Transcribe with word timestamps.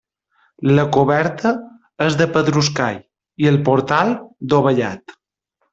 La 0.77 0.85
coberta 0.95 1.51
és 2.07 2.17
de 2.23 2.27
pedruscall 2.39 2.99
i 3.45 3.53
el 3.53 3.63
portal 3.71 4.17
dovellat. 4.57 5.21